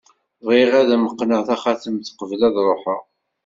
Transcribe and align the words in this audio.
Bɣiɣ 0.45 0.71
ad 0.81 0.89
am-qqneɣ 0.95 1.41
taxatemt 1.47 2.13
qbel 2.19 2.41
ad 2.47 2.55
ruḥeɣ. 2.67 3.01